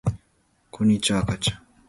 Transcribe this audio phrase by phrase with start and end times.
[0.71, 1.63] こんにちは、あかちゃん